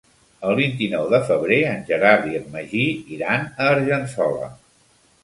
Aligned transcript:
El 0.51 0.55
vint-i-nou 0.59 1.09
de 1.11 1.19
febrer 1.27 1.59
en 1.71 1.83
Gerard 1.89 2.25
i 2.31 2.39
en 2.39 2.47
Magí 2.55 2.87
iran 3.19 3.47
a 3.51 3.69
Argençola. 3.75 4.49